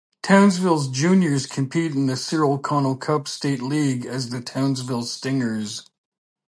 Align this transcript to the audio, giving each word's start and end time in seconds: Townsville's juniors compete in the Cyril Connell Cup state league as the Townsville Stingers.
Townsville's 0.23 0.87
juniors 0.89 1.45
compete 1.45 1.91
in 1.93 2.07
the 2.07 2.17
Cyril 2.17 2.57
Connell 2.57 2.97
Cup 2.97 3.27
state 3.27 3.61
league 3.61 4.03
as 4.03 4.31
the 4.31 4.41
Townsville 4.41 5.03
Stingers. 5.03 5.87